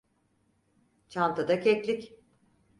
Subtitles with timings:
[1.09, 2.19] Çantada keklik.